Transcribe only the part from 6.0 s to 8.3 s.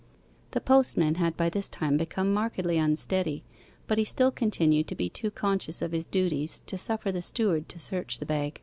duties to suffer the steward to search the